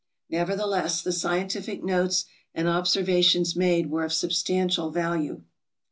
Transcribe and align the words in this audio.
Never 0.31 0.57
theless, 0.57 1.03
the 1.03 1.11
scientific 1.11 1.83
notes 1.83 2.25
and 2.55 2.67
observations 2.67 3.55
made 3.55 3.91
were 3.91 4.03
of 4.03 4.13
substantial 4.13 4.89
value. 4.89 5.43